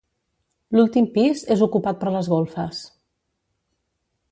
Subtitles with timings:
[0.77, 2.83] L'últim pis és ocupat per les golfes.